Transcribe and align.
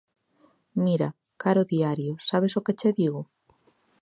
Mira, 0.85 1.09
caro 1.41 1.63
diario, 1.73 2.13
sabes 2.29 2.53
o 2.59 2.63
que 2.65 2.77
che 2.79 2.89
digo? 2.99 3.21